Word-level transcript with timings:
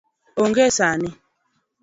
Onge 0.41 0.65
sani 0.77 1.09